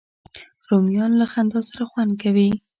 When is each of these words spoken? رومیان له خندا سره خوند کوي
رومیان 0.69 1.11
له 1.21 1.25
خندا 1.31 1.59
سره 1.69 1.83
خوند 1.91 2.11
کوي 2.21 2.49